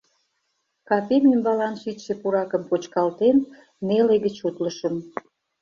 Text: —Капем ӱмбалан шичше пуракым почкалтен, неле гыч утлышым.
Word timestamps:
—Капем 0.89 1.23
ӱмбалан 1.33 1.75
шичше 1.81 2.13
пуракым 2.21 2.63
почкалтен, 2.69 3.37
неле 3.87 4.15
гыч 4.25 4.35
утлышым. 4.47 4.95